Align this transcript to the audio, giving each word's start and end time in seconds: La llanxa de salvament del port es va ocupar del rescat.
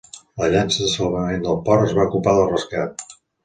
La 0.41 0.47
llanxa 0.55 0.81
de 0.83 0.87
salvament 0.93 1.45
del 1.45 1.61
port 1.69 1.87
es 1.91 1.95
va 2.01 2.09
ocupar 2.13 2.37
del 2.41 2.51
rescat. 2.57 3.11